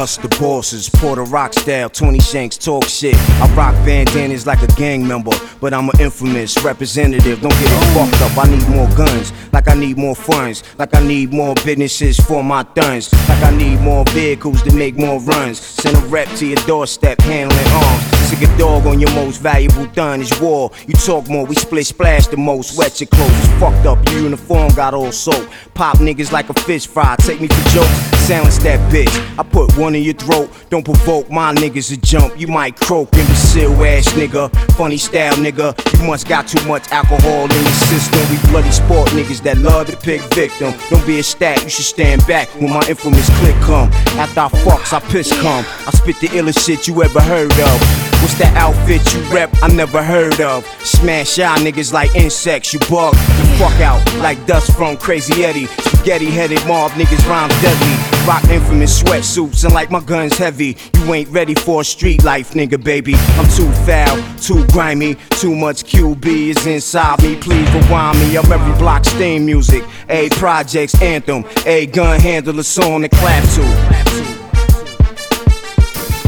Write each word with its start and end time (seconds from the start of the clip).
us 0.00 0.16
the 0.16 0.28
bosses. 0.40 0.88
Porter 0.88 1.24
Rock 1.24 1.52
style, 1.52 1.90
20 1.90 2.18
Shanks 2.20 2.56
talk 2.56 2.84
shit. 2.84 3.14
I 3.40 3.54
rock 3.54 3.74
bandanas 3.84 4.46
like 4.46 4.62
a 4.62 4.66
gang 4.68 5.06
member, 5.06 5.32
but 5.60 5.74
I'm 5.74 5.90
an 5.90 6.00
infamous 6.00 6.62
representative. 6.64 7.40
Don't 7.40 7.50
get 7.50 7.68
it 7.70 7.94
fucked 7.94 8.22
up. 8.22 8.38
I 8.38 8.48
need 8.50 8.66
more 8.68 8.88
guns, 8.96 9.32
like 9.52 9.68
I 9.68 9.74
need 9.74 9.98
more 9.98 10.14
funds, 10.16 10.62
like 10.78 10.94
I 10.96 11.06
need 11.06 11.32
more 11.32 11.54
businesses 11.66 12.18
for 12.18 12.42
my 12.42 12.62
thuns, 12.62 13.12
like 13.28 13.42
I 13.42 13.50
need 13.54 13.80
more 13.80 14.04
vehicles 14.06 14.62
to 14.62 14.74
make 14.74 14.96
more 14.96 15.20
runs. 15.20 15.60
Send 15.60 15.96
a 15.96 16.00
rep 16.06 16.28
to 16.36 16.46
your 16.46 16.62
doorstep, 16.66 17.20
handling 17.20 17.68
arms. 17.68 18.20
Sick 18.30 18.48
a 18.48 18.58
dog 18.58 18.86
on 18.86 19.00
your 19.00 19.10
most 19.10 19.38
valuable 19.38 19.86
done 19.86 20.20
is 20.20 20.40
war. 20.40 20.70
You 20.86 20.94
talk 20.94 21.28
more, 21.28 21.44
we 21.44 21.56
split 21.56 21.84
splash 21.86 22.28
the 22.28 22.36
most. 22.36 22.78
Wet 22.78 23.00
your 23.00 23.08
clothes, 23.08 23.30
it's 23.30 23.48
fucked 23.60 23.86
up. 23.86 23.98
Your 24.08 24.20
uniform 24.20 24.72
got 24.74 24.94
all 24.94 25.10
soap. 25.10 25.50
Pop 25.74 25.98
niggas 25.98 26.30
like 26.30 26.48
a 26.48 26.54
fish 26.54 26.86
fry. 26.86 27.16
Take 27.18 27.40
me 27.40 27.48
for 27.48 27.68
jokes, 27.70 27.88
silence 28.28 28.58
that 28.58 28.78
bitch. 28.92 29.10
I 29.36 29.42
put 29.42 29.76
one 29.76 29.89
in 29.94 30.02
your 30.02 30.14
throat. 30.14 30.50
Don't 30.70 30.84
provoke 30.84 31.30
my 31.30 31.54
niggas 31.54 31.88
to 31.88 32.00
jump. 32.00 32.38
You 32.38 32.46
might 32.46 32.76
croak, 32.76 33.12
imbecile 33.14 33.72
ass 33.84 34.08
nigga. 34.12 34.50
Funny 34.76 34.96
style 34.96 35.34
nigga. 35.34 35.74
You 35.98 36.06
must 36.06 36.28
got 36.28 36.48
too 36.48 36.66
much 36.66 36.90
alcohol 36.90 37.44
in 37.44 37.62
your 37.62 37.80
system. 37.90 38.20
We 38.30 38.38
bloody 38.50 38.70
sport 38.70 39.10
niggas 39.10 39.42
that 39.42 39.58
love 39.58 39.86
to 39.88 39.96
pick 39.96 40.20
victim. 40.34 40.74
Don't 40.88 41.06
be 41.06 41.18
a 41.18 41.22
stat, 41.22 41.62
you 41.62 41.70
should 41.70 41.84
stand 41.84 42.26
back 42.26 42.48
when 42.60 42.70
my 42.70 42.84
infamous 42.88 43.28
click 43.40 43.56
come. 43.62 43.90
After 44.18 44.40
I 44.40 44.48
fucks, 44.64 44.92
I 44.92 45.00
piss 45.10 45.32
come. 45.40 45.64
I 45.86 45.90
spit 45.90 46.20
the 46.20 46.28
illest 46.28 46.66
shit 46.66 46.86
you 46.88 47.02
ever 47.02 47.20
heard 47.20 47.52
of. 47.52 48.10
What's 48.20 48.38
that 48.38 48.54
outfit 48.56 49.00
you 49.14 49.20
rep? 49.34 49.50
I 49.62 49.68
never 49.68 50.02
heard 50.02 50.40
of. 50.40 50.66
Smash 50.84 51.38
y'all 51.38 51.56
niggas 51.56 51.92
like 51.92 52.14
insects, 52.14 52.72
you 52.74 52.78
bug 52.80 53.14
the 53.14 53.56
fuck 53.58 53.80
out 53.80 54.00
like 54.18 54.44
dust 54.46 54.76
from 54.76 54.96
Crazy 54.96 55.44
Eddie. 55.44 55.68
Spaghetti 56.00 56.30
headed 56.30 56.66
mob 56.66 56.92
niggas 56.92 57.28
rhyme 57.28 57.50
deadly. 57.60 58.26
Rock 58.26 58.42
infamous 58.44 59.02
sweatsuits 59.02 59.64
and 59.64 59.74
like 59.74 59.90
my 59.90 60.00
guns 60.00 60.38
heavy. 60.38 60.74
You 60.94 61.12
ain't 61.12 61.28
ready 61.28 61.54
for 61.54 61.82
a 61.82 61.84
street 61.84 62.24
life, 62.24 62.52
nigga, 62.52 62.82
baby. 62.82 63.12
I'm 63.36 63.46
too 63.50 63.70
foul, 63.84 64.16
too 64.38 64.66
grimy, 64.68 65.16
too 65.32 65.54
much 65.54 65.84
QB 65.84 66.24
is 66.24 66.66
inside 66.66 67.22
me. 67.22 67.36
Please 67.36 67.70
rewind 67.74 68.18
me 68.18 68.34
of 68.38 68.50
every 68.50 68.72
block 68.78 69.04
steam 69.04 69.44
music. 69.44 69.84
A 70.08 70.30
projects 70.30 70.98
anthem, 71.02 71.44
a 71.66 71.84
gun 71.84 72.18
handler 72.18 72.62
song 72.62 73.02
to 73.02 73.08
clap 73.10 73.44
to. 73.56 73.60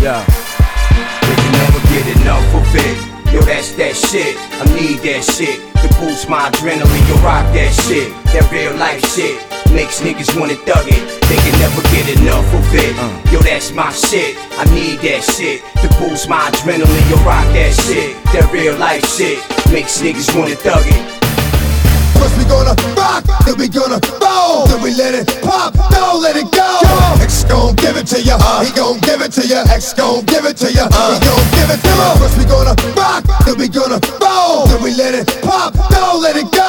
Yeah. 0.03 0.23
They 1.23 1.35
can 1.35 1.53
never 1.53 1.81
get 1.89 2.21
enough 2.21 2.55
of 2.55 2.77
it. 2.77 3.33
Yo, 3.33 3.41
that's 3.41 3.75
that 3.77 3.97
shit. 3.97 4.37
I 4.37 4.65
need 4.77 4.99
that 4.99 5.25
shit 5.25 5.63
to 5.81 5.89
boost 5.99 6.29
my 6.29 6.51
adrenaline. 6.51 7.09
Yo, 7.09 7.15
rock 7.25 7.51
that 7.55 7.73
shit. 7.89 8.13
That 8.35 8.53
real 8.53 8.77
life 8.77 9.03
shit 9.15 9.52
makes 9.73 10.01
niggas 10.01 10.39
wanna 10.39 10.55
thug 10.55 10.87
it. 10.87 11.03
They 11.29 11.37
can 11.37 11.59
never 11.59 11.83
get 11.89 12.09
enough 12.21 12.47
of 12.55 12.65
it. 12.75 12.93
Yo, 13.33 13.41
that's 13.41 13.73
my 13.73 13.91
shit. 13.93 14.37
I 14.59 14.65
need 14.75 15.01
that 15.01 15.23
shit 15.25 15.63
to 15.83 15.89
boost 15.99 16.29
my 16.29 16.51
adrenaline. 16.51 17.11
Yo, 17.11 17.17
rock 17.25 17.47
that 17.57 17.73
shit. 17.87 18.17
That 18.33 18.51
real 18.53 18.77
life 18.77 19.05
shit 19.07 19.39
makes 19.73 20.01
niggas 20.01 20.37
wanna 20.37 20.57
thug 20.57 20.85
it. 20.87 21.22
First 22.19 22.37
we 22.39 22.45
gonna 22.45 22.75
rock, 22.97 23.25
then 23.45 23.57
we 23.59 23.69
gonna 23.69 24.01
roll, 24.21 24.67
then 24.67 24.83
we 24.83 24.95
let 24.95 25.15
it 25.15 25.27
pop, 25.43 25.75
don't 25.91 26.23
let 26.23 26.37
it 26.37 26.51
go. 26.53 26.69
X 27.21 27.45
gon' 27.45 27.75
give 27.77 27.97
it 27.97 28.07
to 28.09 28.23
ya, 28.23 28.37
uh. 28.41 28.65
he 28.65 28.71
gon' 28.73 28.99
give 29.01 29.21
it 29.21 29.33
to 29.33 29.47
ya. 29.47 29.65
X 29.69 29.93
gon' 29.95 30.25
give 30.27 30.45
it 30.45 30.57
to 30.59 30.73
ya, 30.73 30.89
uh. 30.91 31.15
he 31.15 31.19
gon' 31.25 31.47
give 31.57 31.71
it 31.71 31.81
to 31.81 31.91
ya. 31.93 32.15
First 32.19 32.37
we 32.39 32.45
gonna 32.45 32.75
rock, 32.97 33.25
then 33.47 33.57
we 33.59 33.69
gonna 33.69 33.99
roll, 34.21 34.67
then 34.67 34.83
we 34.83 34.95
let 34.95 35.15
it 35.15 35.27
pop, 35.43 35.75
don't 35.91 36.23
let 36.23 36.37
it 36.37 36.51
go. 36.53 36.69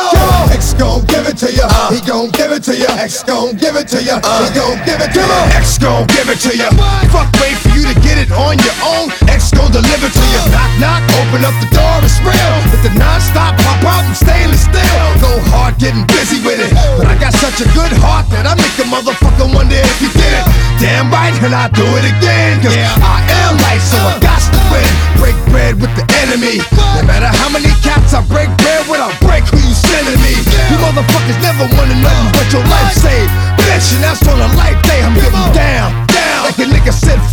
X 0.51 0.73
gon' 0.73 1.05
give 1.07 1.27
it 1.27 1.37
to 1.37 1.49
ya, 1.51 1.67
uh. 1.69 1.91
he 1.91 1.99
gon' 2.01 2.29
give 2.31 2.51
it 2.51 2.63
to 2.63 2.73
ya. 2.77 2.89
X 2.97 3.23
gon' 3.23 3.55
give 3.57 3.75
it 3.75 3.87
to 3.89 4.01
ya, 4.03 4.19
he 4.43 4.49
gon' 4.53 4.77
give 4.85 5.01
it 5.01 5.11
to 5.13 5.21
ya. 5.21 5.57
X 5.57 5.77
gon' 5.77 6.07
give 6.07 6.29
it 6.29 6.39
to 6.45 6.51
ya. 6.57 6.69
Fuck 7.11 7.29
wait 7.41 7.57
for 7.57 7.69
you 7.75 7.83
to 7.85 7.95
get 8.01 8.17
it 8.17 8.31
on 8.31 8.57
your 8.59 8.77
own. 8.85 9.09
X 9.27 9.51
gon' 9.51 9.71
deliver 9.71 10.09
to 10.09 10.25
ya. 10.33 10.41
Knock 10.53 10.71
knock, 10.79 11.03
open 11.21 11.45
up 11.45 11.55
the 11.61 11.69
door, 11.73 11.97
it's 12.01 12.19
real. 12.21 12.55
With 12.71 12.83
the 12.83 12.93
non-stop 12.97 13.57
pop 13.59 13.83
out 13.85 14.03
and 14.05 14.15
stainless 14.17 14.63
steel. 14.65 15.07
Go 15.21 15.32
hard, 15.53 15.77
getting 15.81 16.05
busy 16.09 16.39
with 16.45 16.59
it. 16.59 16.71
But 16.97 17.07
I 17.09 17.15
got 17.17 17.33
such 17.33 17.61
a 17.63 17.67
good 17.73 17.93
heart 18.03 18.29
that 18.33 18.45
I 18.45 18.53
make 18.55 18.75
a 18.77 18.87
motherfucker 18.87 19.49
wonder 19.49 19.77
if 19.77 19.97
you 20.01 20.09
did 20.13 20.33
it. 20.33 20.45
Damn 20.77 21.09
right, 21.09 21.33
and 21.41 21.55
I 21.55 21.69
do 21.71 21.85
it 21.97 22.05
again. 22.05 22.61
Cause 22.61 22.75
yeah. 22.75 22.93
I 23.01 23.23
am 23.45 23.57
life, 23.63 23.83
so 23.83 23.97
I 23.97 24.19
got 24.21 24.41
to 24.41 24.61
win. 24.69 24.89
Break 25.17 25.37
bread 25.49 25.73
with 25.79 25.93
the 25.95 26.05
enemy. 26.23 26.59
No 26.99 27.03
matter 27.07 27.29
how 27.29 27.49
many 27.49 27.71
cats 27.81 28.13
I 28.13 28.21
break 28.27 28.51
bread 28.61 28.85
with, 28.85 29.01
I'll 29.01 29.15
break 29.23 29.47
who 29.49 29.57
you 29.57 29.75
sending 29.75 30.19
me. 30.19 30.35
You 30.69 30.77
motherfuckers 30.83 31.39
never 31.41 31.65
wanna 31.73 31.97
know 32.03 32.19
what 32.35 32.47
your 32.51 32.65
life 32.67 32.93
saved. 32.93 33.31
Bitch, 33.63 33.95
and 33.95 34.03
that's 34.03 34.21
on 34.27 34.37
a 34.37 34.49
life 34.59 34.77
day. 34.83 35.01
I'm 35.01 35.15
getting 35.15 35.47
down, 35.55 35.89
down. 36.11 36.39
Like 36.45 36.59
a 36.59 36.67
nigga 36.67 36.93
said, 36.93 37.17
freeze. 37.17 37.32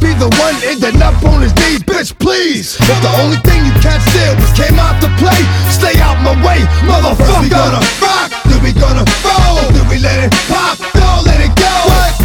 be 0.00 0.12
the 0.16 0.28
one 0.40 0.56
ending 0.64 1.00
up 1.00 1.16
on 1.24 1.42
his 1.42 1.54
knees, 1.56 1.80
bitch, 1.84 2.12
please. 2.18 2.76
If 2.80 2.98
the 3.00 3.12
only 3.22 3.40
thing 3.44 3.64
you 3.64 3.74
can't 3.80 4.02
steal 4.02 4.34
was 4.36 4.52
came 4.52 4.76
out 4.76 5.00
to 5.00 5.08
play, 5.16 5.40
stay 5.72 5.96
out 6.00 6.20
my 6.20 6.36
way, 6.44 6.60
motherfucker. 6.84 7.42
We 7.42 7.48
gonna 7.48 7.80
rock, 8.02 8.28
then 8.44 8.60
we 8.60 8.72
gonna 8.72 9.04
roll, 9.24 9.64
then 9.72 9.86
we 9.88 9.98
let 9.98 10.18
it 10.26 10.32
pop, 10.48 10.76
don't 10.92 11.24
let 11.24 11.40
it 11.40 11.52
go. 11.56 11.74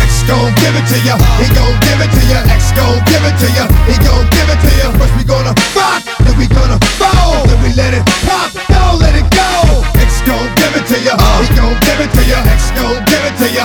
X 0.03 0.23
gon' 0.27 0.51
give 0.59 0.75
it 0.75 0.85
to 0.89 0.97
ya, 1.07 1.15
he 1.39 1.47
gon' 1.55 1.75
give 1.85 1.99
it 2.01 2.11
to 2.11 2.21
ya. 2.27 2.39
X 2.51 2.71
gon' 2.75 2.99
give 3.07 3.23
it 3.23 3.35
to 3.39 3.47
ya, 3.55 3.65
he 3.87 3.95
gon' 4.03 4.25
give 4.31 4.49
it 4.51 4.59
to 4.59 4.71
ya. 4.79 4.87
First 4.99 5.13
we 5.15 5.23
gonna 5.23 5.53
rock, 5.75 6.01
then 6.23 6.35
we 6.35 6.47
gonna 6.47 6.77
roll, 6.99 7.45
then 7.47 7.59
we 7.63 7.71
let 7.73 7.95
it 7.95 8.03
pop, 8.27 8.51
don't 8.67 8.99
let 8.99 9.15
it 9.15 9.27
go. 9.31 9.49
X 9.95 10.19
gon' 10.27 10.47
give 10.59 10.75
it 10.75 10.85
to 10.91 10.97
ya, 10.99 11.15
he 11.39 11.47
gon' 11.55 11.75
give 11.87 11.99
it 12.03 12.10
to 12.10 12.10
ya. 12.10 12.10
X 12.10 12.10
gon' 12.10 12.10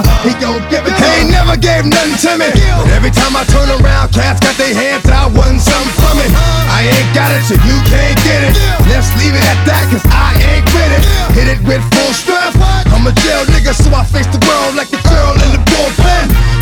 to 0.02 0.16
he 0.26 0.32
gon' 0.42 0.60
give 0.68 0.84
it 0.84 0.92
to. 0.92 1.04
He 1.04 1.22
ain't 1.22 1.30
never 1.30 1.56
gave 1.56 1.86
nothing 1.86 2.18
to 2.26 2.30
me, 2.36 2.48
but 2.50 2.90
every 2.92 3.12
time 3.12 3.36
I 3.36 3.44
turn 3.46 3.68
around, 3.70 4.12
cats 4.12 4.40
got 4.40 4.56
their 4.58 4.74
hands 4.74 5.06
out, 5.08 5.32
wanting 5.32 5.62
something 5.62 5.94
from 6.02 6.18
it. 6.18 6.30
I 6.68 6.88
ain't 6.88 7.10
got 7.14 7.30
it, 7.32 7.42
so 7.46 7.54
you 7.62 7.76
can't 7.86 8.18
get 8.26 8.40
it. 8.44 8.52
Let's 8.90 9.08
leave 9.20 9.32
it 9.32 9.44
at 9.44 9.60
that, 9.68 9.84
cause 9.88 10.04
I 10.10 10.34
ain't 10.56 10.66
with 10.74 10.90
it. 10.92 11.02
Hit 11.36 11.48
it 11.48 11.60
with 11.64 11.82
full 11.94 12.12
strength. 12.12 12.58
I'm 12.92 13.06
a 13.06 13.12
jail 13.22 13.44
nigga, 13.52 13.72
so 13.76 13.92
I 13.94 14.04
face 14.04 14.26
the 14.28 14.40
world 14.44 14.74
like 14.74 14.90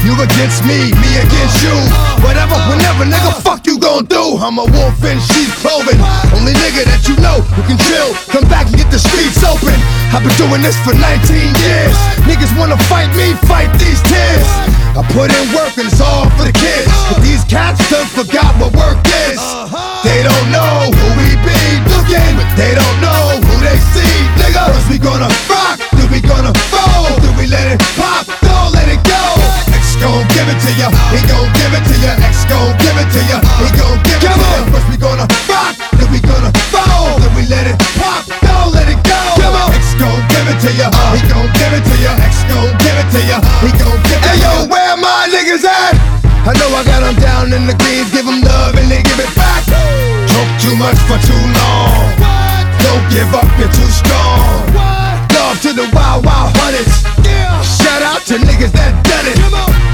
You 0.05 0.13
against 0.21 0.61
me, 0.69 0.93
me 1.01 1.11
against 1.17 1.65
you. 1.65 1.73
Whatever, 2.21 2.61
whenever, 2.69 3.09
nigga, 3.09 3.41
fuck 3.41 3.65
you 3.65 3.81
gon' 3.81 4.05
do. 4.05 4.37
I'm 4.37 4.61
a 4.61 4.69
wolf 4.69 5.01
in 5.01 5.17
sheep's 5.17 5.57
clothing. 5.65 5.97
Only 6.37 6.53
nigga 6.53 6.85
that 6.85 7.09
you 7.09 7.17
know 7.25 7.41
who 7.57 7.65
can 7.65 7.81
chill. 7.89 8.13
Come 8.29 8.45
back 8.53 8.69
and 8.69 8.77
get 8.77 8.93
the 8.93 9.01
streets 9.01 9.41
open. 9.41 9.73
I've 10.13 10.21
been 10.21 10.37
doing 10.37 10.61
this 10.61 10.77
for 10.85 10.93
19 10.93 11.01
years. 11.01 11.97
Niggas 12.29 12.53
wanna 12.61 12.77
fight 12.85 13.09
me, 13.17 13.33
fight 13.49 13.73
these 13.81 13.97
tears. 14.05 14.45
I 14.93 15.01
put 15.17 15.33
in 15.33 15.45
work 15.57 15.73
and 15.81 15.89
it's 15.89 15.99
all 16.05 16.29
for 16.37 16.45
the 16.45 16.53
kids. 16.53 16.93
Too 50.65 50.77
much 50.77 50.97
for 51.01 51.19
too 51.19 51.45
long. 51.61 52.17
Don't 52.81 53.05
give 53.13 53.35
up, 53.35 53.49
you're 53.59 53.69
too 53.69 53.91
strong. 53.93 54.73
Love 55.37 55.61
to 55.61 55.73
the 55.75 55.91
wild, 55.93 56.25
wild 56.25 56.57
hunters. 56.57 57.84
Shout 57.95 58.03
out 58.03 58.27
to 58.27 58.35
niggas 58.43 58.75
that 58.75 58.91
done 59.07 59.23
it. 59.23 59.39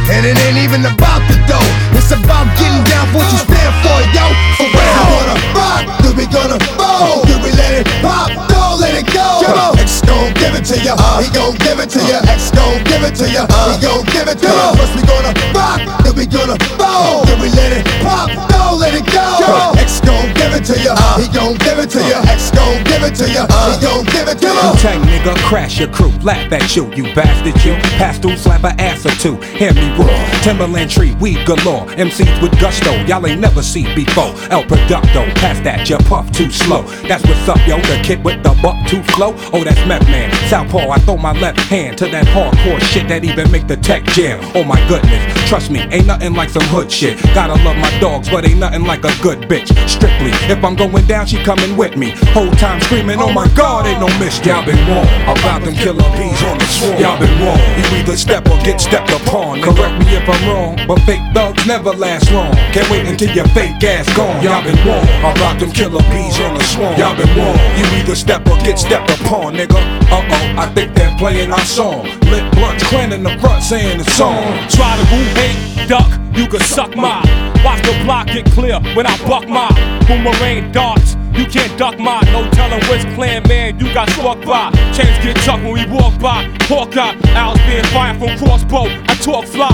And 0.09 0.25
it 0.25 0.33
ain't 0.49 0.57
even 0.57 0.81
about 0.89 1.21
the 1.29 1.37
dough. 1.45 1.61
It's 1.93 2.09
about 2.09 2.49
getting 2.57 2.81
down 2.89 3.05
for 3.13 3.21
what 3.21 3.29
you 3.29 3.45
stand 3.45 3.75
for, 3.85 4.01
yo. 4.17 4.25
For 4.57 4.73
real. 4.73 4.89
We 4.89 5.05
gonna 5.21 5.37
rock, 5.53 5.85
then 6.01 6.15
we 6.17 6.25
gonna 6.25 6.57
roll, 6.81 7.29
then 7.29 7.45
we 7.45 7.53
let 7.53 7.77
it 7.77 7.85
pop, 8.01 8.33
don't 8.49 8.81
let 8.81 8.97
it 8.97 9.05
go. 9.13 9.77
X 9.77 10.01
gon' 10.01 10.33
give 10.41 10.57
it 10.57 10.65
to 10.73 10.81
ya, 10.81 10.97
he 11.21 11.29
gon' 11.29 11.53
give 11.61 11.77
it 11.77 11.93
to 11.93 12.01
ya. 12.09 12.25
X 12.25 12.49
gon' 12.57 12.81
give 12.89 13.05
it 13.05 13.13
to 13.21 13.29
ya, 13.29 13.45
he 13.69 13.77
gon' 13.85 14.01
give 14.09 14.33
it 14.33 14.41
to 14.41 14.49
ya. 14.49 14.73
First 14.81 14.97
we 14.97 15.05
gonna 15.05 15.37
rock, 15.53 15.85
then 16.01 16.17
we 16.17 16.25
gonna 16.25 16.57
roll, 16.81 17.29
then 17.29 17.37
we 17.37 17.53
let 17.53 17.69
it 17.77 17.85
pop, 18.01 18.33
don't 18.49 18.81
let 18.81 18.97
it 18.97 19.05
go. 19.13 19.77
X 19.77 20.01
gon' 20.01 20.33
give 20.41 20.57
it 20.57 20.65
to 20.73 20.77
ya, 20.81 20.97
he 21.21 21.29
gon' 21.29 21.53
give 21.61 21.77
it 21.77 21.93
to 21.93 22.01
ya. 22.09 22.25
X 22.33 22.49
gon' 22.49 22.81
give 22.89 23.05
it 23.05 23.13
to 23.21 23.29
ya, 23.29 23.45
he 23.69 23.77
gon' 23.85 24.09
give 24.09 24.25
it 24.25 24.41
to 24.41 24.49
ya. 24.49 24.73
Wu-Tang, 24.73 25.05
nigga. 25.05 25.37
nigga, 25.37 25.37
crash 25.45 25.79
your 25.79 25.89
crew, 25.89 26.13
laugh 26.25 26.53
at 26.53 26.75
you, 26.75 26.89
you 26.95 27.05
bastard, 27.15 27.57
you. 27.65 27.77
Pass 27.99 28.19
through, 28.19 28.37
slap 28.37 28.65
a 28.65 28.81
ass 28.81 29.07
or 29.07 29.11
two, 29.11 29.37
hear 29.57 29.73
me 29.75 29.91
roar. 29.97 30.09
Timberland 30.43 30.91
tree, 30.91 31.15
weed 31.21 31.45
galore, 31.47 31.87
MCs 31.97 32.43
with 32.43 32.59
gusto, 32.61 32.93
y'all 33.05 33.27
ain't 33.27 33.41
never 33.41 33.63
seen 33.63 33.95
before. 33.95 34.33
El 34.51 34.65
Producto, 34.65 35.25
pass 35.37 35.61
that, 35.61 35.89
you 35.89 35.99
puff 35.99 36.31
too 36.33 36.51
slow. 36.51 36.83
That's 37.09 37.25
what's 37.27 37.49
up, 37.49 37.59
yo, 37.67 37.77
the 37.77 38.01
kid 38.03 38.25
with 38.25 38.43
the 38.43 38.59
buck 38.63 38.77
too 38.89 39.03
flow. 39.15 39.35
Oh, 39.53 39.65
that's 39.65 39.85
Meth 39.87 40.07
Man, 40.09 40.31
Southpaw, 40.49 40.91
I 40.91 40.99
throw 41.01 41.17
my 41.17 41.33
left 41.33 41.61
hand 41.61 41.99
to 41.99 42.07
that 42.07 42.27
hardcore 42.27 42.81
shit 42.81 43.09
that 43.09 43.25
even 43.25 43.51
make 43.51 43.67
the 43.67 43.77
tech 43.77 44.05
jam. 44.05 44.41
Oh 44.55 44.65
my 44.65 44.81
goodness, 44.89 45.49
trust 45.49 45.71
me, 45.71 45.81
ain't 45.91 46.07
nothing 46.07 46.35
like 46.35 46.51
some 46.51 46.65
hood 46.65 46.91
shit. 46.91 47.21
Gotta 47.35 47.55
love 47.65 47.77
my 47.77 47.91
dogs, 48.01 48.29
but 48.29 48.45
ain't 48.45 48.61
nothing 48.61 48.85
like 48.85 49.05
a 49.05 49.13
good 49.23 49.41
bitch. 49.41 49.69
Strictly, 49.89 50.31
if 50.49 50.65
I'm 50.65 50.75
going 50.77 51.07
down, 51.07 51.27
she 51.27 51.37
coming 51.43 51.77
with 51.77 51.97
me. 51.97 52.11
Whole 52.33 52.51
time 52.53 52.81
screaming, 52.81 53.19
oh 53.21 53.33
my 53.33 53.49
god, 53.55 53.87
ain't 53.87 54.01
no 54.01 54.09
mistake. 54.19 54.47
Y'all 54.47 54.65
been 54.65 54.77
wrong 54.89 55.07
about 55.25 55.63
them 55.63 55.75
killer 55.75 56.03
bees 56.17 56.43
on 56.43 56.59
the 56.59 56.65
swarm. 56.65 57.01
Y'all 57.01 57.19
been 57.19 57.31
wrong. 57.45 57.80
You 57.81 57.97
either 57.97 58.17
step 58.17 58.45
or 58.51 58.59
get 58.61 58.79
stepped 58.79 59.11
upon. 59.11 59.63
Correct 59.63 59.97
me 60.05 60.13
if 60.13 60.29
I'm 60.29 60.45
wrong, 60.49 60.77
but 60.87 61.01
fake 61.09 61.25
thugs 61.33 61.67
never 61.67 61.91
last 61.91 62.31
long. 62.31 62.53
Can't 62.77 62.89
wait 62.91 63.07
until 63.07 63.35
your 63.35 63.49
fake 63.57 63.83
ass 63.83 64.05
gone. 64.15 64.43
Y'all 64.45 64.63
been 64.63 64.77
wrong 64.87 65.05
about 65.25 65.59
them 65.59 65.73
killer 65.73 66.03
bees 66.13 66.39
on 66.41 66.59
the 66.59 66.65
swarm. 66.65 66.95
Y'all 66.99 67.17
been 67.17 67.33
wrong. 67.39 67.57
You 67.79 67.85
either 67.97 68.15
step 68.15 68.47
or 68.49 68.59
get 68.59 68.79
stepped 68.79 69.11
upon, 69.11 69.55
nigga. 69.55 69.81
Uh 70.13 70.21
oh, 70.21 70.61
I 70.61 70.71
think 70.75 70.95
they're 70.95 71.17
playing 71.17 71.53
our 71.53 71.65
song. 71.65 72.05
Lit 72.29 72.45
blunts, 72.53 72.85
in 72.93 73.23
the 73.23 73.39
front 73.41 73.63
saying 73.63 73.97
the 73.97 74.05
song. 74.11 74.45
Try 74.69 74.97
to 75.01 75.05
woo 75.15 75.25
hate, 75.41 75.89
duck, 75.89 76.11
you 76.37 76.47
can 76.49 76.61
suck 76.61 76.95
my. 76.97 77.25
Watch 77.65 77.81
the 77.83 77.99
block 78.05 78.27
get 78.27 78.45
clear 78.53 78.79
when 78.95 79.07
I 79.07 79.17
buck 79.27 79.49
my 79.49 79.69
boomerang 80.07 80.71
darts. 80.71 81.17
You 81.33 81.47
can't 81.47 81.79
duck 81.79 81.99
my, 81.99 82.21
no 82.33 82.49
telling 82.51 82.81
which 82.91 83.03
clan 83.15 83.47
man 83.49 83.79
you 83.79 83.93
got 83.95 84.11
struck 84.11 84.45
by. 84.45 84.71
Chains 84.93 85.17
get 85.25 85.37
tucked 85.45 85.63
when 85.63 85.73
we 85.73 85.87
walk 85.87 86.19
by. 86.21 86.45
Hawkeye, 86.63 87.17
owls 87.35 87.59
being 87.67 87.85
fired 87.85 88.19
from 88.19 88.37
crossbow. 88.39 88.87
I 89.09 89.15
talk 89.23 89.47
fly. 89.47 89.71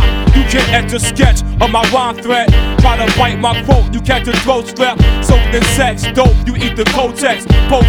Can't 0.51 0.73
enter 0.73 0.99
sketch 0.99 1.43
of 1.61 1.71
my 1.71 1.83
rhyme 1.93 2.17
threat. 2.17 2.49
Try 2.81 2.97
to 3.05 3.19
bite 3.19 3.39
my 3.39 3.63
quote, 3.65 3.93
you 3.93 4.01
catch 4.01 4.29
a 4.29 4.33
throat 4.39 4.67
strap. 4.69 4.99
Soaked 5.23 5.55
in 5.55 5.63
sex, 5.75 6.05
dope, 6.13 6.37
you 6.47 6.57
eat 6.57 6.77
the 6.77 6.85
Kotex. 6.95 7.47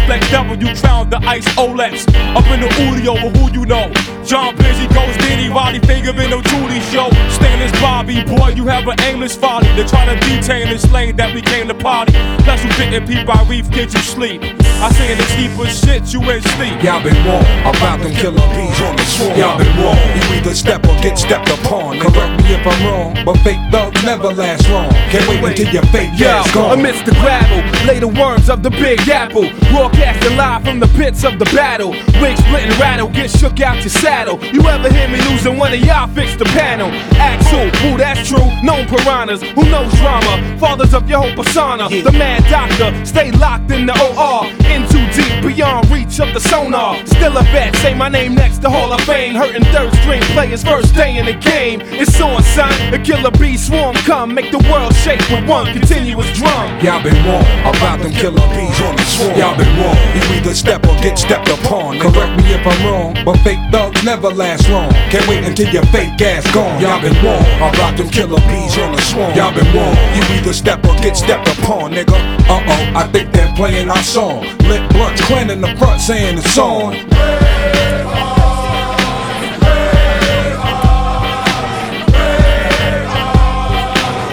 Like 0.08 0.28
devil, 0.30 0.56
you 0.56 0.74
drown 0.74 1.08
the 1.10 1.18
ice 1.18 1.46
Olex. 1.56 2.06
Up 2.34 2.46
in 2.46 2.60
the 2.60 2.68
Udio, 2.68 3.14
but 3.14 3.36
who 3.36 3.60
you 3.60 3.64
know? 3.66 3.90
John 4.24 4.56
Busy 4.56 4.86
goes 4.88 5.16
Danny 5.18 5.48
Roddy, 5.48 5.78
finger 5.80 6.10
in 6.10 6.30
the 6.30 6.40
Julie 6.42 6.80
show. 6.92 7.08
Stainless 7.30 7.72
Bobby, 7.80 8.22
boy, 8.24 8.48
you 8.48 8.66
have 8.66 8.86
an 8.88 9.00
aimless 9.02 9.36
folly. 9.36 9.66
They're 9.76 9.86
trying 9.86 10.18
to 10.18 10.26
detain 10.28 10.68
this 10.68 10.90
lane 10.90 11.16
that 11.16 11.34
we 11.34 11.40
came 11.40 11.68
to 11.68 11.74
party. 11.74 12.12
Plus, 12.44 12.62
you 12.64 12.70
didn't 12.72 13.06
peep 13.06 13.28
our 13.28 13.44
reef, 13.46 13.70
get 13.70 13.92
you 13.94 14.00
sleep. 14.00 14.42
I 14.80 14.92
say 14.92 15.10
in 15.10 15.18
heap 15.34 15.58
of 15.58 15.66
shit, 15.74 16.12
you 16.14 16.22
ain't 16.30 16.44
sleep. 16.54 16.82
Y'all 16.84 17.02
been 17.02 17.18
wrong 17.26 17.42
about 17.66 17.98
them 17.98 18.14
killer 18.14 18.38
bees 18.54 18.78
on 18.80 18.94
the 18.94 19.02
swarm. 19.10 19.34
Y'all 19.36 19.58
been 19.58 19.74
wrong. 19.82 19.98
You 20.14 20.38
either 20.38 20.54
step 20.54 20.86
or 20.86 20.94
get 21.02 21.18
stepped 21.18 21.50
upon. 21.50 21.98
Correct 21.98 22.42
me 22.44 22.54
if 22.54 22.64
I'm 22.64 22.86
wrong, 22.86 23.18
but 23.24 23.36
fake 23.42 23.58
thugs 23.72 24.04
never 24.04 24.28
last 24.32 24.70
long. 24.70 24.88
Can't 25.10 25.26
wait 25.28 25.42
until 25.58 25.74
your 25.74 25.82
fake 25.90 26.10
Yo, 26.14 26.28
ass 26.28 26.54
gone. 26.54 26.78
amidst 26.78 27.06
the 27.06 27.12
gravel, 27.18 27.58
lay 27.88 27.98
the 27.98 28.06
worms 28.06 28.48
of 28.48 28.62
the 28.62 28.70
big 28.70 29.00
apple. 29.08 29.50
Broadcasting 29.74 30.36
live 30.36 30.62
from 30.62 30.78
the 30.78 30.86
pits 30.94 31.24
of 31.24 31.40
the 31.40 31.46
battle. 31.46 31.90
Wig 32.22 32.38
split 32.38 32.62
and 32.62 32.78
rattle, 32.78 33.08
get 33.08 33.30
shook 33.30 33.60
out 33.60 33.82
your 33.82 33.90
saddle. 33.90 34.38
You 34.54 34.62
ever 34.68 34.92
hear 34.92 35.08
me 35.08 35.18
losing 35.28 35.58
one 35.58 35.72
of 35.72 35.80
y'all 35.80 36.06
fix 36.06 36.36
the 36.36 36.44
panel? 36.54 36.88
Axel, 37.18 37.66
who 37.82 37.98
that's 37.98 38.28
true, 38.28 38.46
known 38.62 38.86
piranhas, 38.86 39.42
who 39.42 39.64
knows 39.68 39.92
drama. 39.98 40.38
Fathers 40.60 40.94
of 40.94 41.08
your 41.10 41.22
whole 41.26 41.34
persona, 41.34 41.88
the 41.88 42.12
mad 42.12 42.46
doctor, 42.48 42.94
stay 43.04 43.32
locked 43.32 43.72
in 43.72 43.84
the 43.84 43.94
OR. 44.14 44.46
In 44.68 44.86
too 44.88 45.04
deep, 45.16 45.42
beyond 45.42 45.90
reach 45.90 46.20
of 46.20 46.34
the 46.34 46.40
sonar. 46.40 47.04
Still 47.06 47.36
a 47.36 47.42
vet, 47.54 47.74
say 47.76 47.94
my 47.94 48.08
name 48.08 48.34
next 48.34 48.58
to 48.58 48.70
Hall 48.70 48.92
of 48.92 49.00
Fame. 49.02 49.34
Hurting 49.34 49.64
third 49.72 49.92
string 50.02 50.22
players 50.36 50.62
first 50.62 50.94
day 50.94 51.16
in 51.16 51.26
the 51.26 51.34
game. 51.34 51.80
It's 51.82 52.20
on, 52.20 52.42
son. 52.42 52.72
The 52.90 52.98
killer 52.98 53.30
bee 53.30 53.56
swarm 53.56 53.96
come, 53.96 54.34
make 54.34 54.50
the 54.50 54.58
world 54.70 54.94
shake 54.96 55.24
with 55.30 55.48
one 55.48 55.72
continuous 55.72 56.30
drum. 56.36 56.68
Y'all 56.80 57.02
been 57.02 57.16
wrong 57.24 57.46
about 57.64 58.00
them 58.00 58.12
killer 58.12 58.44
bees 58.52 58.80
on 58.82 58.96
the 58.96 59.04
swarm. 59.04 59.38
Y'all 59.38 59.56
been 59.56 59.72
wrong. 59.80 59.96
You 60.14 60.22
either 60.36 60.54
step 60.54 60.84
or 60.86 60.94
get 61.00 61.18
stepped 61.18 61.48
upon. 61.48 61.98
Correct 61.98 62.36
me 62.36 62.52
if 62.52 62.66
I'm 62.66 62.80
wrong, 62.84 63.16
but 63.24 63.38
fake 63.40 63.60
thugs 63.70 64.04
never 64.04 64.28
last 64.28 64.68
long. 64.68 64.92
Can't 65.08 65.26
wait 65.28 65.44
until 65.44 65.72
your 65.72 65.84
fake 65.86 66.20
ass 66.20 66.44
gone. 66.52 66.80
Y'all 66.80 67.00
been 67.00 67.16
wrong 67.24 67.42
about 67.56 67.96
them 67.96 68.08
killer 68.10 68.40
bees 68.48 68.76
on 68.78 68.92
the 68.92 69.00
swarm. 69.02 69.32
Y'all 69.34 69.54
been 69.54 69.70
wrong. 69.74 69.96
You 70.14 70.22
either 70.36 70.52
step 70.52 70.84
or 70.84 70.94
get 71.00 71.16
stepped 71.16 71.48
upon, 71.58 71.92
nigga. 71.92 72.18
Uh 72.48 72.60
oh, 72.60 72.92
I 72.94 73.08
think 73.12 73.32
they're 73.32 73.52
playing 73.56 73.88
our 73.88 74.02
song. 74.02 74.44
Lit 74.68 74.90
blunts, 74.92 75.24
clan 75.24 75.48
in 75.48 75.62
the 75.62 75.74
front 75.76 75.98
saying 75.98 76.36
the 76.36 76.42
song. 76.42 76.94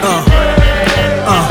Uh, 0.04 0.26
uh, 1.26 1.48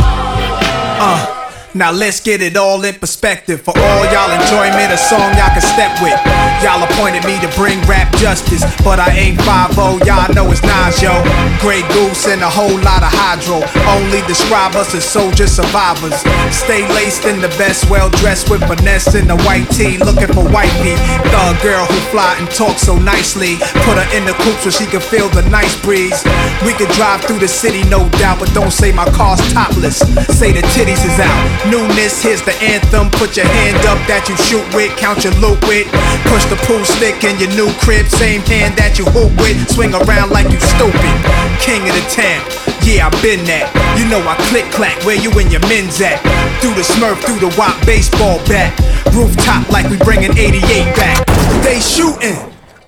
uh. 1.01 1.71
Now 1.75 1.93
let's 1.93 2.21
get 2.21 2.43
it 2.43 2.59
all 2.59 2.85
in 2.85 2.95
perspective. 2.97 3.63
For 3.63 3.73
all 3.75 4.05
y'all 4.13 4.31
enjoyment, 4.31 4.93
a 4.93 4.99
song 4.99 5.33
y'all 5.39 5.49
can 5.49 5.63
step 5.63 6.03
with. 6.03 6.34
Y'all 6.63 6.83
appointed 6.83 7.25
me 7.25 7.41
to 7.41 7.49
bring 7.57 7.81
rap 7.89 8.13
justice, 8.17 8.63
but 8.83 8.99
I 8.99 9.11
ain't 9.17 9.41
5 9.43 9.77
y'all 10.05 10.33
know 10.35 10.51
it's 10.51 10.63
Nas, 10.63 11.01
yo. 11.03 11.13
Grey 11.61 11.83
Goose 11.93 12.27
and 12.29 12.43
a 12.43 12.49
whole 12.49 12.79
lot 12.85 13.03
of 13.03 13.13
hydro. 13.13 13.65
Only 13.89 14.21
describe 14.27 14.75
us 14.75 14.95
as 14.95 15.05
soldier 15.05 15.47
survivors. 15.47 16.17
Stay 16.55 16.87
laced 16.95 17.25
in 17.25 17.41
the 17.41 17.49
best, 17.61 17.91
well 17.91 18.11
dressed 18.21 18.51
with 18.51 18.63
finesse 18.67 19.15
in 19.15 19.27
the 19.27 19.37
white 19.45 19.69
tee, 19.71 19.99
looking 19.99 20.33
for 20.33 20.45
wifey. 20.49 20.97
Thug 21.33 21.57
girl 21.63 21.85
who 21.87 21.99
fly 22.13 22.37
and 22.39 22.49
talk 22.51 22.79
so 22.79 22.97
nicely. 22.97 23.57
Put 23.85 23.97
her 24.01 24.09
in 24.17 24.25
the 24.25 24.35
coupe 24.45 24.61
so 24.61 24.71
she 24.71 24.87
can 24.87 25.01
feel 25.01 25.29
the 25.29 25.43
nice 25.49 25.75
breeze. 25.83 26.25
We 26.65 26.73
could 26.73 26.91
drive 26.97 27.25
through 27.25 27.41
the 27.41 27.49
city, 27.49 27.83
no 27.89 28.09
doubt, 28.21 28.41
but 28.41 28.53
don't 28.55 28.73
say 28.73 28.93
my 28.93 29.07
car's 29.13 29.41
topless. 29.53 29.99
Say 30.33 30.53
the 30.53 30.63
titties 30.73 31.05
is 31.05 31.19
out. 31.21 31.41
Newness, 31.69 32.23
here's 32.23 32.43
the 32.43 32.55
anthem. 32.61 33.11
Put 33.11 33.37
your 33.37 33.47
hand 33.47 33.79
up 33.87 34.01
that 34.09 34.29
you 34.29 34.37
shoot 34.49 34.65
with, 34.75 34.97
count 34.97 35.25
your 35.25 35.35
loot 35.41 35.61
with. 35.69 35.89
Push 36.29 36.44
the 36.51 36.59
pool 36.67 36.85
stick 36.85 37.23
in 37.25 37.39
your 37.39 37.53
new 37.55 37.71
crib, 37.81 38.07
same 38.07 38.43
hand 38.49 38.77
that 38.77 38.99
you 38.99 39.05
hoop 39.15 39.33
with. 39.39 39.57
Swing 39.71 39.95
around 39.95 40.31
like 40.31 40.51
you 40.51 40.61
stupid. 40.61 41.15
King 41.63 41.85
of 41.89 41.95
the 41.95 42.07
town. 42.11 42.43
Yeah, 42.83 43.09
I 43.09 43.11
been 43.25 43.45
that. 43.49 43.71
You 43.97 44.05
know 44.11 44.21
I 44.27 44.37
click 44.51 44.69
clack 44.75 44.99
where 45.09 45.17
you 45.17 45.33
and 45.41 45.49
your 45.49 45.65
men's 45.71 46.01
at. 46.01 46.21
Through 46.61 46.77
the 46.77 46.85
smurf, 46.85 47.23
through 47.25 47.41
the 47.41 47.53
wop 47.57 47.79
baseball 47.87 48.43
bat. 48.45 48.75
Rooftop 49.15 49.71
like 49.71 49.89
we 49.89 49.97
bringing 50.05 50.37
88 50.37 50.61
back. 50.99 51.25
They 51.65 51.81
shooting. 51.81 52.37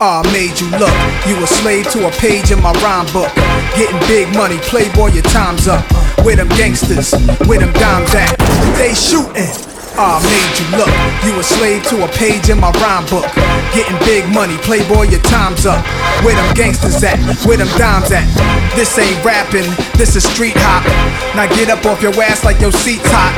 Ah, 0.01 0.21
made 0.35 0.59
you 0.61 0.69
look. 0.77 0.93
You 1.25 1.41
a 1.41 1.49
slave 1.49 1.89
to 1.97 2.07
a 2.07 2.13
page 2.21 2.53
in 2.53 2.61
my 2.61 2.73
rhyme 2.85 3.09
book. 3.13 3.33
Getting 3.79 4.01
big 4.05 4.29
money, 4.37 4.59
playboy, 4.69 5.17
your 5.17 5.25
time's 5.33 5.69
up. 5.69 5.85
Where 6.25 6.37
them 6.37 6.49
gangsters, 6.61 7.15
where 7.49 7.61
them 7.61 7.73
dimes 7.73 8.13
at? 8.13 8.37
They 8.77 8.93
shooting. 8.93 9.76
Ah, 9.99 10.21
made 10.21 10.53
you 10.61 10.69
look. 10.77 10.93
You 11.25 11.33
a 11.41 11.43
slave 11.43 11.81
to 11.89 12.05
a 12.05 12.09
page 12.21 12.53
in 12.53 12.61
my 12.61 12.69
rhyme 12.85 13.09
book. 13.09 13.25
Getting 13.73 13.97
big 14.05 14.29
money, 14.29 14.61
playboy, 14.61 15.09
your 15.09 15.25
time's 15.25 15.65
up. 15.65 15.81
Where 16.21 16.37
them 16.37 16.53
gangsters 16.53 17.01
at? 17.03 17.17
Where 17.49 17.57
them 17.57 17.73
dimes 17.81 18.13
at? 18.13 18.29
This 18.77 18.93
ain't 18.99 19.17
rapping, 19.25 19.65
this 19.97 20.15
is 20.15 20.29
street 20.29 20.53
hop. 20.57 20.85
Now 21.33 21.49
get 21.57 21.73
up 21.73 21.85
off 21.89 22.03
your 22.03 22.13
ass 22.21 22.45
like 22.45 22.61
your 22.61 22.73
seat's 22.73 23.09
hot. 23.09 23.33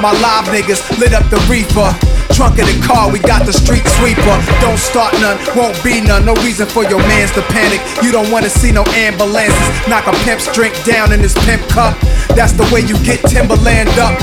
My 0.00 0.16
live 0.24 0.48
niggas 0.48 0.80
lit 0.96 1.12
up 1.12 1.28
the 1.28 1.40
reefer. 1.44 1.92
Trunk 2.32 2.56
of 2.60 2.68
the 2.70 2.78
car, 2.86 3.10
we 3.10 3.18
got 3.18 3.44
the 3.44 3.52
street 3.52 3.84
sweeper. 4.00 4.36
Don't 4.64 4.78
start 4.78 5.12
none, 5.20 5.36
won't 5.56 5.76
be 5.84 6.00
none. 6.00 6.24
No 6.24 6.34
reason 6.40 6.68
for 6.68 6.84
your 6.84 7.00
mans 7.04 7.32
to 7.32 7.42
panic. 7.52 7.80
You 8.00 8.12
don't 8.12 8.30
wanna 8.30 8.48
see 8.48 8.72
no 8.72 8.84
ambulances. 8.96 9.68
Knock 9.88 10.06
a 10.06 10.12
pimp's 10.24 10.48
drink 10.54 10.72
down 10.84 11.12
in 11.12 11.20
his 11.20 11.34
pimp 11.44 11.66
cup. 11.68 11.98
That's 12.32 12.52
the 12.52 12.64
way 12.72 12.80
you 12.80 12.96
get 13.04 13.20
Timberland 13.28 13.90
up. 13.98 14.14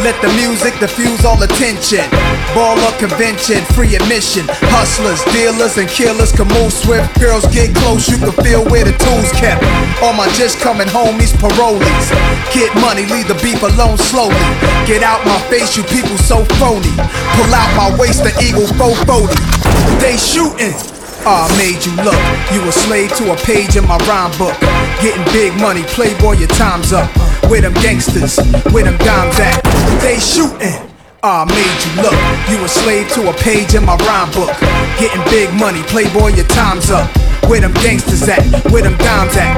Let 0.00 0.20
the 0.22 0.32
music 0.34 0.78
diffuse 0.80 1.11
all 1.20 1.36
attention. 1.44 2.08
Baller 2.56 2.92
convention, 2.96 3.60
free 3.76 3.92
admission. 3.96 4.48
Hustlers, 4.72 5.20
dealers, 5.36 5.76
and 5.76 5.88
killers 5.88 6.32
can 6.32 6.48
move 6.56 6.72
swift. 6.72 7.12
Girls 7.20 7.44
get 7.52 7.76
close, 7.76 8.08
you 8.08 8.16
can 8.16 8.32
feel 8.40 8.64
where 8.72 8.84
the 8.84 8.96
tools 8.96 9.28
kept. 9.36 9.60
All 10.00 10.16
my 10.16 10.28
just 10.32 10.58
coming 10.64 10.88
homies, 10.88 11.36
parolees. 11.36 12.06
Get 12.56 12.72
money, 12.80 13.04
leave 13.12 13.28
the 13.28 13.36
beef 13.44 13.60
alone 13.62 13.98
slowly. 13.98 14.48
Get 14.88 15.04
out 15.04 15.20
my 15.28 15.38
face, 15.52 15.76
you 15.76 15.84
people 15.84 16.16
so 16.16 16.44
phony. 16.56 16.92
Pull 17.36 17.52
out 17.52 17.70
my 17.76 17.92
waist, 18.00 18.24
the 18.24 18.32
eagle 18.40 18.66
440. 18.80 19.36
They 20.00 20.16
shooting. 20.16 20.72
Ah, 21.24 21.46
made 21.56 21.84
you 21.86 21.94
look. 22.02 22.18
You 22.50 22.66
a 22.68 22.72
slave 22.72 23.14
to 23.16 23.32
a 23.32 23.36
page 23.36 23.76
in 23.76 23.86
my 23.86 23.96
rhyme 24.08 24.36
book. 24.38 24.58
Getting 25.00 25.24
big 25.32 25.54
money, 25.60 25.84
playboy, 25.94 26.32
your 26.32 26.48
time's 26.48 26.92
up. 26.92 27.08
Where 27.48 27.60
them 27.60 27.74
gangsters, 27.74 28.38
where 28.72 28.84
them 28.84 28.98
dimes 28.98 29.38
at? 29.38 29.62
They 30.00 30.18
shooting. 30.18 30.91
Ah, 31.24 31.42
oh, 31.42 31.54
made 31.54 31.78
you 31.86 32.02
look. 32.02 32.18
You 32.50 32.64
a 32.64 32.68
slave 32.68 33.08
to 33.14 33.30
a 33.30 33.32
page 33.32 33.76
in 33.76 33.86
my 33.86 33.94
rhyme 33.94 34.28
book. 34.32 34.50
Getting 34.98 35.22
big 35.30 35.54
money, 35.54 35.80
playboy, 35.84 36.34
your 36.34 36.46
time's 36.46 36.90
up. 36.90 37.08
Where 37.46 37.60
them 37.60 37.72
gangsters 37.74 38.26
at? 38.26 38.42
Where 38.72 38.82
them 38.82 38.98
dimes 38.98 39.36
at? 39.36 39.54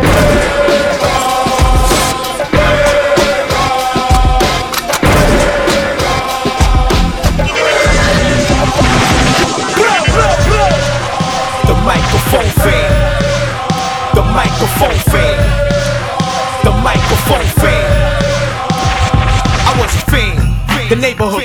The 11.65 11.77
microphone 11.81 12.51
fan. 12.61 12.93
The 14.13 14.23
microphone 14.37 15.01
fan. 15.09 15.41
The 16.63 16.73
microphone 16.85 17.49
fan. 17.57 17.89
I 19.65 19.81
was 19.81 19.95
a 19.97 20.11
fan. 20.11 20.55
The 20.91 20.97
neighborhood 20.97 21.44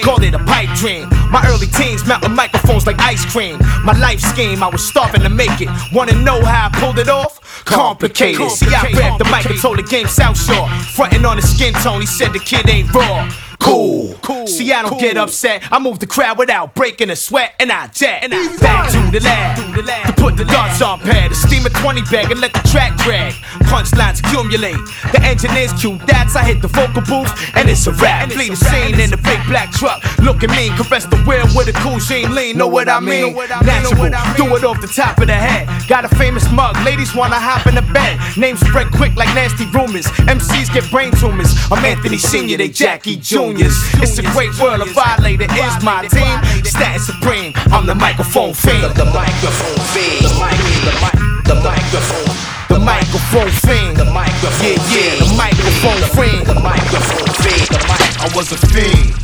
dream. 0.80 1.10
My 1.30 1.44
early 1.48 1.68
teens 1.68 2.08
melting 2.08 2.34
microphones 2.34 2.88
like 2.88 3.00
ice 3.00 3.26
cream. 3.26 3.60
My 3.84 3.94
life 4.00 4.22
scheme, 4.22 4.64
I 4.64 4.70
was 4.70 4.88
starving 4.88 5.22
to 5.22 5.30
make 5.30 5.60
it. 5.60 5.70
Wanna 5.94 6.16
know 6.16 6.44
how 6.44 6.70
I 6.72 6.80
pulled 6.80 7.00
it 7.00 7.10
off? 7.10 7.66
Complicated. 7.66 8.50
See, 8.50 8.74
I 8.74 8.92
grabbed 8.92 9.20
the 9.20 9.26
mic 9.26 9.46
and 9.46 9.60
told 9.60 9.78
the 9.78 9.84
game 9.84 10.08
South 10.08 10.40
Shore. 10.40 10.68
Frontin' 10.96 11.26
on 11.26 11.36
the 11.36 11.42
skin 11.42 11.74
tone, 11.74 12.00
he 12.00 12.08
said 12.08 12.32
the 12.32 12.40
kid 12.40 12.68
ain't 12.70 12.94
raw 12.94 13.30
cool. 13.60 14.16
cool. 14.22 14.48
See, 14.48 14.72
I 14.72 14.82
don't 14.82 14.92
cool. 14.92 15.00
get 15.00 15.18
upset. 15.18 15.64
I 15.72 15.80
move 15.80 16.00
the 16.00 16.08
crowd 16.08 16.38
without 16.38 16.74
breaking 16.76 17.10
a 17.10 17.16
sweat, 17.16 17.54
and 17.60 17.72
I 17.72 17.88
jet. 17.88 18.24
And 18.24 18.34
I 18.34 18.58
back 18.58 18.90
to 18.92 19.12
the 19.12 19.24
lab 19.24 20.16
to 20.16 20.19
put 20.30 20.38
the 20.38 20.46
darts 20.46 20.82
on 20.82 21.00
pad, 21.00 21.30
to 21.30 21.36
steam 21.36 21.66
a 21.66 21.70
20 21.70 22.02
bag 22.12 22.32
and 22.32 22.40
let 22.40 22.54
the 22.54 22.62
track 22.70 22.96
drag. 22.98 23.34
Punchlines 23.66 24.20
accumulate. 24.20 24.78
The 25.12 25.22
engineers 25.24 25.74
cue 25.74 25.98
that's 26.06 26.36
I 26.36 26.44
hit 26.44 26.62
the 26.62 26.68
vocal 26.68 27.02
booth, 27.02 27.32
and 27.56 27.70
it's 27.70 27.88
a 27.88 27.94
rap. 27.94 28.32
Flee 28.32 28.50
the 28.50 28.56
scene 28.56 29.00
in 29.00 29.10
the 29.10 29.18
big 29.18 29.40
black 29.48 29.72
truck, 29.72 30.04
looking 30.20 30.52
mean. 30.52 30.74
Caress 30.78 31.06
the 31.06 31.18
wheel 31.26 31.46
with 31.56 31.68
a 31.70 31.74
cool 31.82 32.00
sheen 32.00 32.34
lean. 32.36 32.58
Know 32.58 32.68
what 32.68 32.90
I 32.90 33.00
mean? 33.00 33.36
Natural. 33.66 34.10
Do 34.38 34.56
it 34.56 34.64
off 34.64 34.82
the 34.82 34.88
top 34.88 35.18
of 35.20 35.28
the 35.28 35.34
head. 35.34 35.68
Got 35.88 36.06
a 36.06 36.10
famous 36.16 36.50
mug. 36.52 36.76
Ladies 36.86 37.16
wanna 37.16 37.40
hop 37.40 37.66
in 37.68 37.76
the 37.76 37.86
bed. 37.94 38.20
Names 38.38 38.60
spread 38.60 38.92
quick 38.92 39.16
like 39.16 39.34
nasty 39.34 39.66
rumors. 39.74 40.06
MCs 40.30 40.74
get 40.74 40.90
brain 40.92 41.12
tumors. 41.12 41.54
I'm 41.72 41.84
Anthony 41.84 42.18
Senior, 42.18 42.58
they 42.58 42.70
Jackie 42.70 43.18
juniors. 43.18 43.76
It's 43.96 44.18
a 44.20 44.24
great 44.34 44.54
world, 44.60 44.82
a 44.82 44.86
violator 44.86 45.50
is 45.50 45.84
my 45.84 46.08
team. 46.08 46.64
Status 46.64 47.08
supreme, 47.08 47.54
I'm 47.72 47.86
the 47.86 47.96
microphone 47.96 48.54
fiend. 48.54 48.96
The, 48.96 49.06
microphone 49.06 49.80
fiend. 49.94 50.19
The 50.20 50.32
mic, 50.36 50.60
the 50.84 50.94
mic, 51.00 51.18
the 51.48 51.56
microphone. 51.64 52.36
The 52.70 52.80
microphone 52.80 53.52
fiend. 53.64 53.98
The 53.98 54.06
microphone 54.06 54.60
Yeah, 54.62 54.78
yeah, 54.92 55.16
the 55.24 55.34
microphone 55.38 56.02
fiend. 56.16 56.46
The 56.46 56.60
microphone 56.60 57.32
fiend. 57.40 57.68
The 57.72 57.80
mic. 57.88 58.04
I 58.20 58.28
was 58.36 58.52
a 58.52 58.58
fiend. 58.68 59.16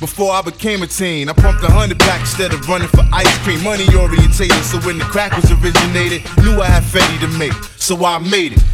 Before 0.00 0.32
I 0.32 0.42
became 0.42 0.82
a 0.82 0.86
teen, 0.86 1.28
I 1.28 1.32
pumped 1.32 1.62
a 1.64 1.70
hundred 1.70 1.98
back 1.98 2.20
instead 2.20 2.52
of 2.52 2.68
running 2.68 2.88
for 2.88 3.04
ice 3.12 3.38
cream. 3.38 3.62
Money 3.62 3.86
orientated, 3.96 4.64
so 4.64 4.78
when 4.80 4.98
the 4.98 5.04
crack 5.04 5.34
was 5.34 5.50
originated, 5.50 6.22
knew 6.42 6.60
I 6.60 6.66
had 6.66 6.82
Fetty 6.82 7.20
to 7.20 7.38
make, 7.38 7.54
so 7.78 8.04
I 8.04 8.18
made 8.18 8.52
it. 8.52 8.73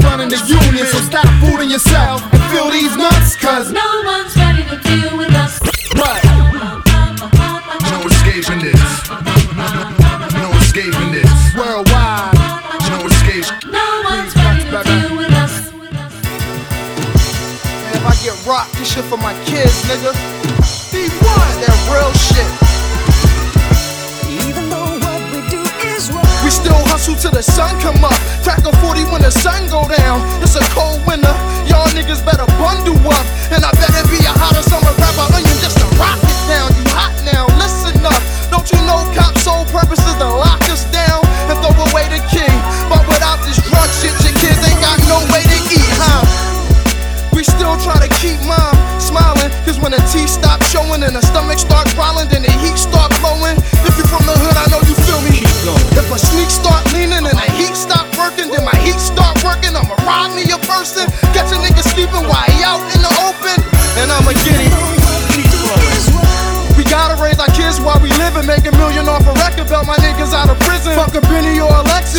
confronting 0.00 0.28
the 0.30 0.40
union. 0.46 0.86
So 0.86 0.98
stop 1.00 1.28
fooling 1.40 1.70
yourself 1.70 2.22
and 2.32 2.42
feel 2.50 2.70
these 2.70 2.96
nuts, 2.96 3.36
cause 3.36 3.70
no 3.72 3.89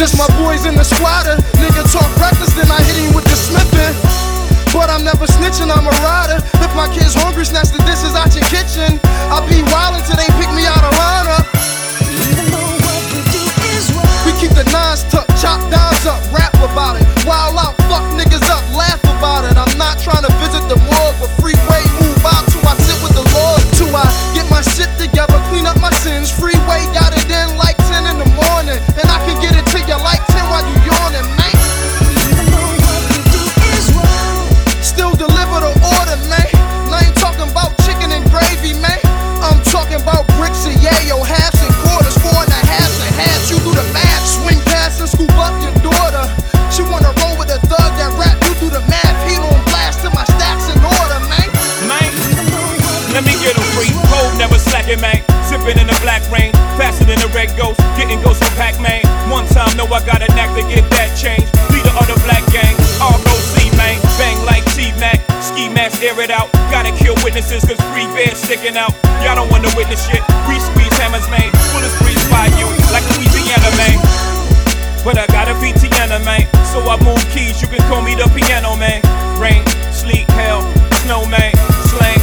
Alexis. 0.01 0.17
My 0.17 0.43
boys 0.43 0.65
in 0.65 0.74
the 0.74 0.84
squatter. 0.84 1.40
It 66.22 66.30
out. 66.30 66.54
Gotta 66.70 66.94
kill 66.94 67.18
witnesses, 67.25 67.66
cause 67.66 67.82
free 67.92 68.06
bears 68.13 68.38
sticking 68.38 68.78
out. 68.78 68.94
Y'all 69.25 69.36
don't 69.36 69.50
wanna 69.50 69.74
witness 69.75 70.06
shit. 70.06 70.22
We 70.46 70.62
squeeze 70.62 70.94
hammers, 71.01 71.25
man. 71.34 71.50
Bullets 71.74 71.98
freeze 71.98 72.22
by 72.30 72.46
you, 72.62 72.70
like 72.94 73.04
Louisiana, 73.18 73.70
man. 73.75 73.98
But 75.01 75.18
I 75.18 75.25
got 75.34 75.50
a 75.50 75.58
VTN, 75.58 76.24
man. 76.24 76.46
So 76.70 76.86
I 76.86 76.96
move 77.01 77.22
keys, 77.34 77.62
you 77.62 77.68
can 77.68 77.82
call 77.90 78.01
me 78.06 78.13
the 78.13 78.30
piano, 78.38 78.78
man. 78.78 79.01
Rain, 79.42 79.66
sleet, 79.90 80.30
hell, 80.38 80.62
snow, 81.01 81.25
man. 81.25 81.51
Slang, 81.90 82.22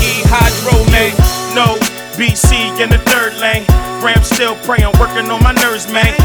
E, 0.00 0.24
hydro, 0.32 0.80
man. 0.88 1.12
No, 1.52 1.76
BC 2.16 2.80
in 2.80 2.88
the 2.88 2.98
third 3.12 3.36
lane. 3.36 3.66
Ram 4.00 4.22
still 4.24 4.56
praying, 4.64 4.92
working 4.98 5.30
on 5.30 5.42
my 5.42 5.52
nerves, 5.52 5.86
man. 5.92 6.16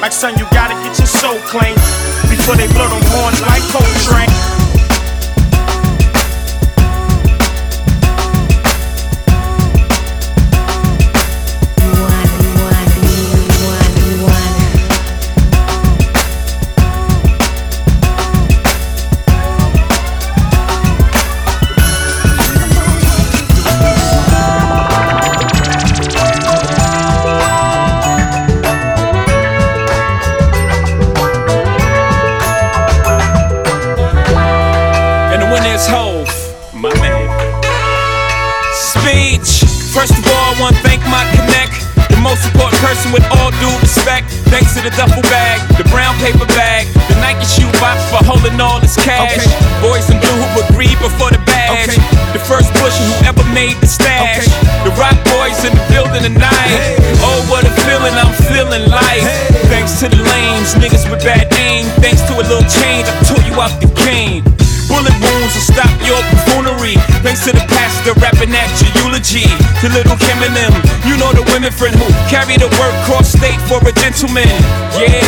Like 0.00 0.12
son, 0.12 0.36
you 0.36 0.44
gotta 0.52 0.74
get 0.84 0.98
your 0.98 1.08
soul 1.08 1.38
clean 1.48 1.74
before 2.28 2.56
they 2.56 2.68
blow 2.76 2.88
them 2.88 3.00
horns 3.16 3.40
like 3.40 3.64
Coltrane. 3.72 4.73
Thank 40.82 41.02
my 41.06 41.22
connect. 41.36 41.84
The 42.10 42.20
most 42.20 42.44
important 42.46 42.80
person 42.82 43.12
with 43.12 43.24
all 43.38 43.50
due 43.62 43.74
respect. 43.78 44.30
Thanks 44.50 44.74
to 44.74 44.80
the 44.82 44.90
duffel 44.94 45.22
bag, 45.28 45.60
the 45.78 45.84
brown 45.90 46.14
paper 46.22 46.46
bag, 46.54 46.86
the 47.10 47.16
Nike 47.20 47.46
shoe 47.46 47.70
box 47.82 48.02
for 48.10 48.22
holding 48.22 48.58
all 48.60 48.80
this 48.80 48.96
cash. 48.96 49.38
Okay. 49.38 49.50
Boys 49.82 50.06
in 50.10 50.18
blue 50.20 50.38
who 50.38 50.48
would 50.56 50.68
agreed 50.74 50.98
before 50.98 51.30
the 51.30 51.38
badge. 51.46 51.94
The 52.34 52.42
first 52.42 52.70
pusher 52.74 53.04
who 53.06 53.30
ever 53.30 53.44
made 53.54 53.78
the 53.78 53.86
stash. 53.86 54.46
The 54.82 54.90
rock 54.98 55.16
boys 55.30 55.58
in 55.64 55.72
the 55.74 55.84
building 55.90 56.26
tonight. 56.26 56.98
Oh, 57.22 57.46
what 57.48 57.62
a 57.64 57.72
feeling 57.86 58.14
I'm 58.18 58.34
feeling 58.50 58.90
like. 58.90 59.22
Thanks 59.70 60.00
to 60.00 60.08
the 60.08 60.18
lanes, 60.18 60.74
niggas 60.74 61.08
with 61.10 61.22
bad 61.22 61.52
aim. 61.54 61.86
Thanks 62.02 62.22
to 62.26 62.34
a 62.34 62.44
little 62.44 62.68
change, 62.68 63.06
I 63.06 63.14
tore 63.24 63.44
you 63.46 63.54
out 63.60 63.74
the 63.80 63.88
game. 64.02 64.42
Bullet 64.88 65.16
wounds 65.16 65.54
will 65.54 65.68
stop 65.68 65.92
your 66.04 66.20
buffoonery. 66.30 66.96
Thanks 67.24 67.44
to 67.48 67.52
the 67.52 67.64
pastor 67.68 68.14
rapping 68.20 68.52
at 68.52 68.70
your 68.80 68.92
eulogy. 69.04 69.48
To 69.82 69.86
little 69.90 70.16
Kim 70.16 70.38
and 70.44 70.54
them, 70.54 70.72
you 71.08 71.16
know 71.16 71.32
the 71.32 71.44
women 71.52 71.72
friend 71.72 71.94
who 71.96 72.06
carry 72.28 72.56
the 72.56 72.68
word 72.78 72.94
cross 73.08 73.32
state 73.32 73.60
for 73.68 73.80
a 73.80 73.92
gentleman. 73.96 74.48
Yeah, 74.96 75.24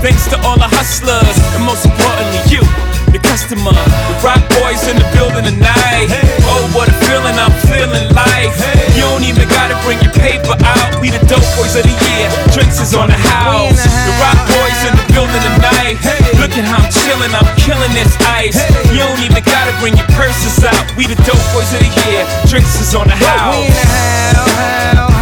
thanks 0.00 0.26
to 0.30 0.36
all 0.46 0.56
the 0.56 0.70
hustlers, 0.70 1.36
and 1.56 1.62
most 1.66 1.84
importantly, 1.84 2.42
you, 2.50 2.62
the 3.10 3.18
customer. 3.26 3.74
The 3.74 4.14
rock 4.22 4.42
boys 4.62 4.86
in 4.86 4.96
the 4.96 5.06
building 5.14 5.46
tonight. 5.46 6.08
Oh, 6.46 6.62
what 6.74 6.86
a 6.86 6.96
feeling 7.06 7.34
I'm 7.34 7.54
feeling 7.66 8.06
like. 8.14 8.54
You 8.94 9.06
don't 9.10 9.26
even 9.26 9.46
gotta 9.50 9.74
bring 9.82 9.98
your 10.02 10.14
paper 10.14 10.54
out. 10.62 11.02
We 11.02 11.10
the 11.10 11.22
dope 11.26 11.46
boys 11.58 11.74
of 11.74 11.82
the 11.82 11.94
year. 11.94 12.26
Drinks 12.54 12.78
is 12.78 12.94
on 12.94 13.10
the 13.10 13.18
house. 13.18 13.82
The 13.82 14.14
rock 14.22 14.38
boys 14.46 14.69
in 14.86 14.96
the 14.96 15.04
building 15.12 15.42
tonight. 15.44 16.00
Look 16.40 16.56
at 16.56 16.64
how 16.64 16.80
I'm 16.80 16.90
chilling, 16.90 17.32
I'm 17.36 17.48
killing 17.56 17.92
this 17.92 18.16
ice. 18.24 18.56
You 18.92 19.04
don't 19.04 19.20
even 19.20 19.42
gotta 19.44 19.76
bring 19.80 19.96
your 19.96 20.08
purses 20.16 20.64
out. 20.64 20.84
We 20.96 21.06
the 21.06 21.16
dope 21.26 21.42
boys 21.52 21.72
of 21.74 21.80
the 21.80 21.92
year. 22.08 22.24
Drinks 22.46 22.80
is 22.80 22.94
on 22.94 23.08
the 23.08 23.16
house. 23.16 25.19